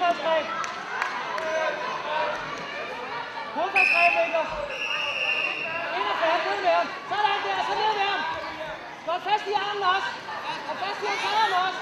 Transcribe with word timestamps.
Modstandsgreb. 0.00 0.46
Modstandsgreb, 3.56 4.12
Niklas. 4.18 4.50
Ind 5.96 6.06
og 6.12 6.16
færd, 6.20 6.40
ned 6.46 6.58
med 6.64 6.72
ham. 6.78 6.86
Sådan 7.10 7.38
der, 7.44 7.58
så 7.68 7.74
ned 7.80 7.92
med 7.98 8.06
ham. 8.10 8.20
Godt 9.06 9.22
fast 9.28 9.44
i 9.52 9.54
armen 9.66 9.82
også. 9.94 10.10
Og 10.70 10.74
fast 10.82 11.00
i 11.04 11.06
hans 11.10 11.24
armen 11.32 11.54
også. 11.66 11.80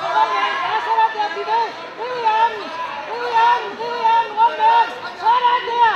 Sådan 0.00 0.28
der, 0.34 0.46
ja, 0.66 0.74
sådan 0.86 1.10
der, 1.16 1.26
bliv 1.34 1.46
ved. 1.50 1.66
Riv 2.00 2.14
i 2.22 2.26
armen. 2.40 2.64
Riv 3.10 3.24
i 3.32 3.34
armen, 3.50 3.70
riv 3.80 3.94
i 4.02 4.04
armen, 4.16 4.32
rundt 4.40 4.56
med 4.60 4.68
ham. 4.76 4.88
Sådan 5.22 5.62
der. 5.70 5.94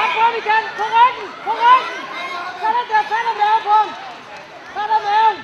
Op 0.00 0.10
på 0.14 0.20
ham 0.26 0.34
igen, 0.42 0.64
på 0.78 0.84
ryggen, 0.96 1.28
på 1.46 1.52
ryggen. 1.62 2.00
Sådan 2.62 2.84
der, 2.90 3.02
tag 3.10 3.22
dig 3.26 3.36
maven 3.40 3.62
på 3.66 3.72
ham. 3.80 3.90
Tag 4.74 4.86
dig 4.92 5.00
maven. 5.08 5.36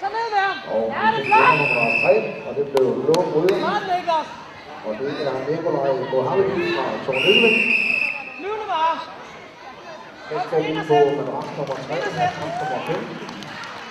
Så 0.00 0.06
ned 0.16 0.26
med 0.34 0.42
ham. 0.48 0.58
Og 0.74 0.82
Ja, 0.96 1.04
det 1.16 1.22
er 1.32 1.52
nummer 1.60 1.88
3, 2.02 2.12
og 2.46 2.52
det 2.56 2.64
blev 2.72 2.86
blå 3.04 3.16
Niklas. 3.90 4.28
Og 4.86 4.92
det 5.00 5.10
er 5.28 5.34
Nikolaj 5.48 5.90
Mohammed 6.12 6.48
fra 6.76 6.84
Tornøven. 7.06 7.54
Flyvende 8.38 8.66
bare. 8.72 8.94
Her 10.30 10.40
skal 10.46 10.58
vi 10.66 10.72
på 10.90 10.98
madras 11.18 11.48
nummer 11.58 11.76
3 11.86 11.94
og 12.06 12.12
madras 12.18 12.54
nummer 12.60 12.80
5. 12.86 12.96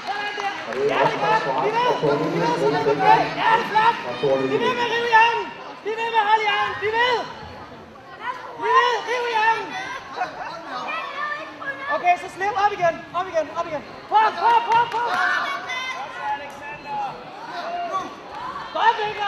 Sådan 0.08 0.34
der. 0.40 0.52
Og 0.68 0.73
det 0.78 0.86
er 0.92 0.98
også 1.04 1.16
smart 1.20 1.42
ved. 1.46 1.72
fra 2.00 2.14
godt. 2.14 2.20
Ja, 3.42 3.50
det 3.59 3.66
er 3.66 3.66
flot. 3.72 3.95
Bliv 4.50 4.59
ved 4.66 4.73
med 4.80 4.86
at 4.88 4.92
rive 4.94 5.09
i 5.14 5.16
armen. 5.25 5.45
Bliv 5.84 5.95
ved 6.00 6.08
med 6.14 6.22
at 6.23 6.28
holde 6.30 6.44
i 6.47 6.52
armen. 6.58 6.73
Bliv 6.81 6.92
ved. 7.00 7.16
Bliv 8.59 8.73
ved. 8.80 8.95
Riv 9.09 9.23
i 9.34 9.36
armen. 9.47 9.68
Okay, 11.95 12.14
så 12.22 12.28
slip 12.36 12.56
op 12.64 12.72
igen. 12.78 12.95
Op 13.20 13.25
igen. 13.31 13.45
Op 13.59 13.66
igen. 13.70 13.84
På, 14.12 14.18
på, 14.42 14.50
på, 14.68 14.78
på. 14.94 15.02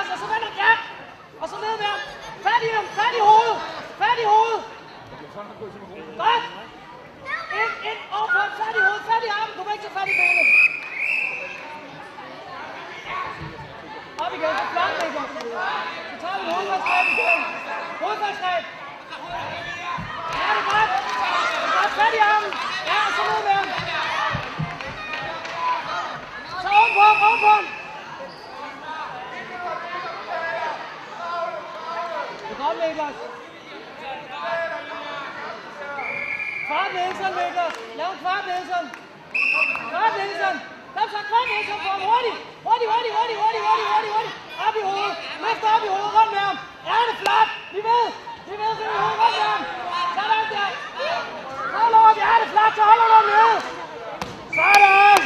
Os, 0.05 0.11
Og 0.13 0.17
så 0.21 0.25
vender 0.33 0.51
ja. 0.63 0.73
Og 1.41 1.47
så 1.51 1.55
ned 1.63 1.73
med 1.81 1.87
ham. 1.93 2.01
Fat 2.45 2.61
i 2.67 2.69
ham. 2.75 2.85
Fat 2.99 3.13
i 3.19 3.21
hovedet. 3.29 3.57
Fat 4.01 4.17
i 4.23 4.25
hovedet. 4.33 4.61
Godt. 6.23 6.43
Ind, 7.61 7.73
ind, 7.89 7.99
over 8.17 8.27
på 8.33 8.37
ham, 8.43 8.51
Fat 8.61 8.75
i 8.79 8.81
hovedet. 8.87 9.03
Fat 9.09 9.23
i 9.27 9.29
armen. 9.39 9.53
Du 9.57 9.61
må 9.65 9.69
ikke 9.75 9.83
tage 9.85 9.95
fat 9.97 10.07
i 10.11 10.15
benet. 10.19 10.47
Op 14.23 14.33
igen. 14.37 14.53
så 14.59 14.65
flot, 14.73 14.91
Mikkel. 15.01 15.21
Så 16.11 16.15
tager 16.23 16.37
vi 16.39 16.45
hovedfaldsgreb 16.51 17.07
igen. 17.15 17.39
Hovedfaldsgreb. 18.03 18.63
Ja, 20.39 20.47
det 20.55 20.61
er 20.61 20.67
godt. 20.73 20.91
Godt. 21.75 21.91
Fat 21.99 22.13
i 22.19 22.21
armen. 22.31 22.51
Ja, 22.89 22.97
og 23.07 23.11
så 23.17 23.21
ned 23.29 23.41
med 23.47 23.53
ham. 23.59 23.67
Så 26.63 26.67
ovenpå 26.79 27.01
ham. 27.09 27.17
Ovenpå 27.27 27.49
ham. 27.57 27.65
Det 32.65 32.77
Niklas. 32.81 33.15
Kvart 36.67 36.91
Nielsen, 36.95 37.31
Niklas. 37.39 37.73
Lav 37.97 38.11
en 38.13 38.17
kvart 38.21 38.45
Nielsen. 38.49 38.85
Kvart 39.91 40.13
Nielsen. 40.19 40.55
Kom 40.95 41.07
så, 41.13 41.19
kvart 41.29 41.47
Nielsen 41.51 41.77
på 41.83 41.89
ham. 41.93 42.01
Hurtigt. 42.09 42.37
Hurtigt, 42.65 42.89
hurtigt, 42.93 43.13
hurtigt, 43.17 43.39
hurtigt, 43.43 43.63
hurtigt, 43.67 43.89
hurtigt, 43.91 44.13
hurtigt. 44.15 44.35
Op 44.65 44.75
i 44.79 44.83
hovedet. 44.87 45.15
Løft 45.43 45.63
op 45.73 45.83
i 45.87 45.89
hovedet. 45.93 46.13
Rundt 46.17 46.31
med 46.35 46.41
ham. 46.47 46.57
Det 47.07 47.15
flot. 47.21 47.49
Vi 47.73 47.79
ved. 47.89 48.05
Vi 48.49 48.55
ved, 48.61 48.73
vi 48.81 48.85
ved. 48.93 49.11
Rundt 49.21 49.37
med 49.41 49.47
ham. 49.53 49.61
Sådan 50.17 50.45
der. 50.53 50.69
Hold 51.77 51.95
op. 52.01 52.15
Det 52.17 52.23
er 52.33 52.47
flot. 52.53 52.73
Så 52.77 52.83
holder 52.89 53.07
du 53.13 53.19
nede. 53.31 53.55
Sådan. 54.57 55.21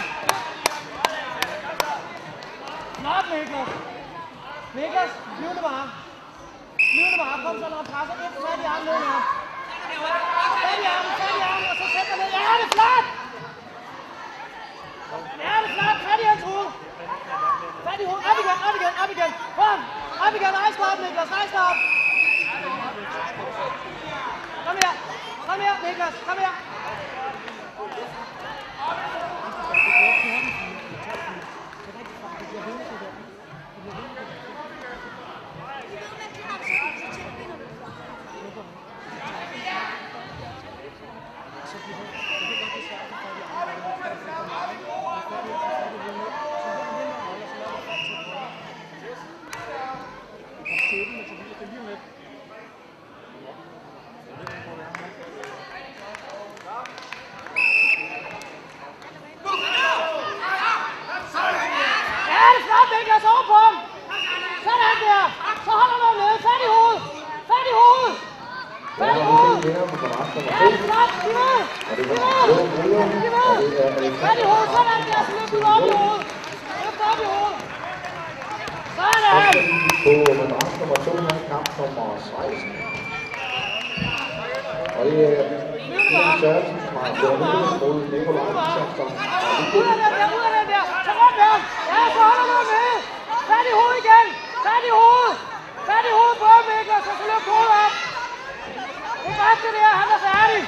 Flot, 3.00 3.25
Niklas. 3.31 3.69
Niklas, 4.75 5.12
flyvende 5.38 5.62
bare. 5.69 5.85
Flyvende 7.00 7.20
bare. 7.24 7.38
Kom 7.46 7.56
så, 7.64 7.68
når 7.74 7.80
han 7.82 7.88
presser 7.94 8.16
ind. 8.26 8.34
Fat 8.46 8.60
i 8.64 8.68
armen 8.74 8.86
ned 8.88 8.98
med 9.04 9.10
ham. 9.16 9.24
Fat 10.64 10.80
i 10.84 10.88
armen, 10.96 11.12
fat 11.20 11.36
i 11.40 11.44
armen, 11.52 11.68
og 11.72 11.76
så 11.82 11.86
sæt 11.94 12.06
dig 12.10 12.18
ned. 12.22 12.30
Ja, 12.38 12.52
det 12.60 12.66
er 12.68 12.72
flot! 12.76 13.06
Ja, 15.46 15.54
det 15.62 15.70
er 15.70 15.74
flot. 15.78 15.98
Fat 16.08 16.20
i 16.24 16.26
hans 16.32 16.44
hoved. 16.48 16.70
Fat 17.86 18.00
i 18.04 18.06
hovedet. 18.09 18.26
Op 18.30 18.38
igen, 18.44 18.58
op 18.68 18.76
igen, 18.80 18.94
op 19.04 19.09
igen. 19.16 19.32
Kom, 19.59 19.80
op 20.26 20.34
igen. 20.40 20.52
Rejs 20.59 20.76
dig 20.80 20.88
op, 20.92 21.00
Niklas. 21.04 21.30
Rejs 21.36 21.52
dig 21.56 21.64
op. 21.70 21.78
Kom 24.66 24.76
her. 24.84 24.94
Kom 25.48 25.58
her, 25.66 25.76
Niklas. 25.86 26.16
Kom 26.28 26.38
her. 26.44 26.54
Thank 27.80 27.94
you 27.94 28.09
er 28.80 28.96
flot, 28.96 29.06
Niklas. 29.06 29.90
Over 30.00 30.16
på 30.22 30.28
ham. 30.36 30.46
Sådan 31.06 32.06
der. 32.06 32.20
Så 32.52 32.58
holder 32.66 32.86
du 32.86 32.92
ham 32.92 33.14
nede. 41.64 41.79
Fat 67.50 67.66
i 67.68 67.74
hovedet. 67.74 68.18
Fat 68.98 69.18
i 69.18 69.22
hovedet. 69.22 69.49
Er 69.59 69.64
vinder 69.66 69.86
på 69.92 69.96
nummer 70.02 70.24
Ja, 70.25 70.34
2. 70.34 70.40
det 70.40 70.47
er 70.47 70.81
flot. 70.88 71.12
Ved. 71.25 71.59
Og 71.90 71.94
det 71.97 72.06
var 72.09 72.18
Og 73.50 73.56
det 73.62 73.75
er 73.84 73.90
Alexander 74.00 74.24
Fat 74.24 74.38
i 74.40 74.46
hovedet. 74.50 74.70
Sådan 74.75 75.02
der. 75.09 75.22
Så 75.28 75.31
løft 75.38 75.52
du 75.53 75.59
op 75.74 75.84
i 75.88 75.92
hovedet. 76.00 76.25
Løft 76.84 77.02
op 77.09 77.20
i 77.24 77.28
hovedet. 77.34 77.59
Så 78.97 79.03
Sådan. 79.22 79.64
på 80.03 80.12
madras 80.40 80.74
nummer 80.80 80.97
2 81.06 81.12
her, 81.25 81.38
kamp 81.52 81.68
nummer 81.78 82.06
16. 82.20 82.72
Og 84.97 85.02
det 85.06 85.18
er 85.30 85.44
Sørensen 86.41 86.80
fra 86.94 87.03
Tornøven 87.22 87.74
mod 87.81 87.96
Nikolaj 88.12 88.50
Isaksen 88.64 88.94
fra 88.97 89.06
Ud 89.78 89.84
Viborg. 89.84 89.88
af 89.94 89.97
den 90.03 90.14
der, 90.20 90.28
ud 90.38 90.44
af 90.50 90.53
den 90.58 90.68
der. 90.74 90.84
Så 91.06 91.12
rundt 91.20 91.36
med 91.40 91.47
ham. 91.52 91.62
Ja, 91.91 92.00
så 92.16 92.20
holder 92.28 92.46
du 92.50 92.53
ham 92.59 92.68
nede. 92.76 92.97
Fat 93.50 93.66
i 93.72 93.74
hovedet 93.80 94.00
igen. 94.03 94.28
Fat 94.66 94.84
i 94.90 94.91
hovedet. 95.00 95.36
Fat 95.88 96.03
i 96.09 96.12
hovedet 96.18 96.38
på 96.41 96.47
ham, 96.53 96.64
Niklas, 96.70 97.06
og 97.12 97.16
så 97.20 97.24
løft 97.31 97.47
hovedet 97.53 97.74
op. 97.86 97.94
Det 99.24 99.30
er 99.36 99.38
godt 99.44 99.59
det 99.66 99.72
der. 99.78 99.91
Han 100.02 100.08
er 100.16 100.20
færdig. 100.28 100.62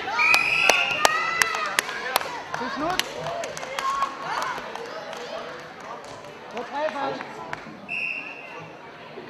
Det 2.59 2.65
er 2.69 2.73
slut. 2.77 2.99
Det 6.51 6.59
er 6.61 6.65
tre 6.71 6.81
faktisk. 6.81 6.81
Det 6.81 6.87
er 6.87 6.90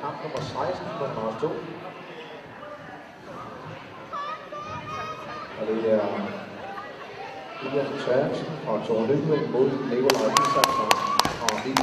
kamp 0.02 0.16
nummer 0.24 0.42
16 0.42 0.86
på 1.00 1.06
nummer 1.16 1.34
2. 1.42 1.48
Og 5.60 5.68
det 5.68 5.94
er 5.94 6.02
Ian 7.74 8.00
Sørensen 8.00 8.46
Tore 8.66 8.86
Tornøven 8.88 9.52
mod 9.52 9.70
Nikolaj 9.90 10.32
Isaksen. 10.42 11.21